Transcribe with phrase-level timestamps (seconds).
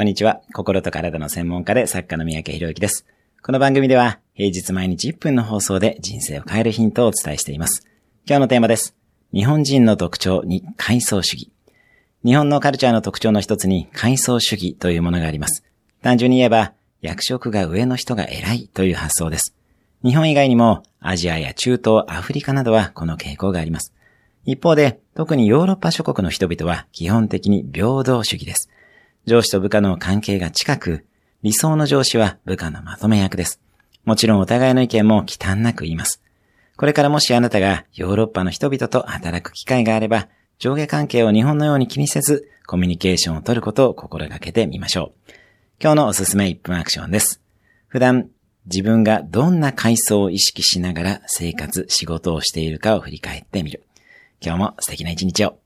[0.00, 0.40] こんにちは。
[0.54, 3.04] 心と体の専門家で作家の三宅博之です。
[3.42, 7.86] この番組では平日毎日1分の放送で人生を変えるヒントをお伝えしています。
[8.26, 8.96] 今日のテーマです。
[9.34, 11.52] 日本人の特徴に階層主義。
[12.24, 15.64] 日本のカルチャーの特徴の一つに階層主義というものがあります。
[16.00, 16.72] 単純に言えば、
[17.02, 19.54] 役職が上の人が偉いという発想です。
[20.02, 23.92] 日本以外にもアジアや中東、アフリカなどはこの傾向があります。
[24.46, 28.69] 一方で、特にヨーロッパ諸国の人々は基本的に平等主義です。
[29.26, 31.04] 上司と部下の関係が近く、
[31.42, 33.60] 理想の上司は部下のまとめ役です。
[34.04, 36.22] もちろんお互いの意見も忌憚なく言います。
[36.76, 45.32] これからもしあなたがヨーロッパの人々と働く機会があれば、上下関係を日本のように気にせず、コミュニケーションを取ることを心がけてみましょう。
[45.82, 47.40] 今日のおすすめ1分アクションです。
[47.88, 48.28] 普段、
[48.66, 53.84] 自分がどんな階層を意識しながら生活、仕事をしているかを振り返ってみる。
[54.42, 55.59] 今日も素敵な一日を。